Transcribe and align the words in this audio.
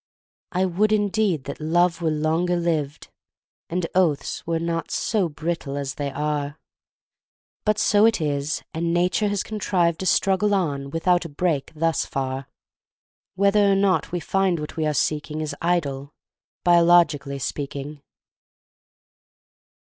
I 0.51 0.65
would 0.65 0.91
indeed 0.91 1.43
that 1.43 1.61
love 1.61 2.01
were 2.01 2.09
longer 2.09 2.55
lived, 2.55 3.09
And 3.69 3.85
oaths 3.93 4.47
were 4.47 4.57
not 4.57 4.89
so 4.89 5.29
brittle 5.29 5.77
as 5.77 5.93
they 5.93 6.11
are, 6.11 6.57
But 7.65 7.77
so 7.77 8.07
it 8.07 8.19
is, 8.19 8.63
and 8.73 8.95
nature 8.95 9.27
has 9.27 9.43
contrived 9.43 9.99
To 9.99 10.07
struggle 10.07 10.55
on 10.55 10.89
without 10.89 11.23
a 11.23 11.29
break 11.29 11.71
thus 11.75 12.03
far, 12.03 12.47
Whether 13.35 13.71
or 13.71 13.75
not 13.75 14.11
we 14.11 14.19
find 14.19 14.59
what 14.59 14.75
we 14.75 14.87
are 14.87 14.95
seeking 14.95 15.39
Is 15.39 15.53
idle, 15.61 16.15
biologically 16.63 17.37
speaking. 17.37 18.01